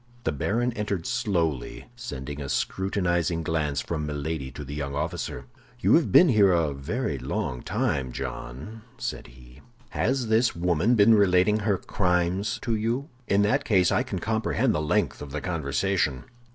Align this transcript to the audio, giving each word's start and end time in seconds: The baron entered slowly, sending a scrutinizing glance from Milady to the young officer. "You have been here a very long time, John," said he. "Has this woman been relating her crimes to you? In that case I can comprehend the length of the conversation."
The 0.23 0.31
baron 0.31 0.73
entered 0.73 1.05
slowly, 1.05 1.85
sending 1.95 2.41
a 2.41 2.49
scrutinizing 2.49 3.43
glance 3.43 3.81
from 3.81 4.07
Milady 4.07 4.49
to 4.53 4.65
the 4.65 4.73
young 4.73 4.95
officer. 4.95 5.45
"You 5.79 5.93
have 5.93 6.11
been 6.11 6.29
here 6.29 6.51
a 6.53 6.73
very 6.73 7.19
long 7.19 7.61
time, 7.61 8.11
John," 8.11 8.81
said 8.97 9.27
he. 9.27 9.61
"Has 9.89 10.25
this 10.27 10.55
woman 10.55 10.95
been 10.95 11.13
relating 11.13 11.59
her 11.59 11.77
crimes 11.77 12.57
to 12.63 12.73
you? 12.73 13.09
In 13.27 13.43
that 13.43 13.63
case 13.63 13.91
I 13.91 14.01
can 14.01 14.17
comprehend 14.17 14.73
the 14.73 14.81
length 14.81 15.21
of 15.21 15.29
the 15.29 15.39
conversation." 15.39 16.23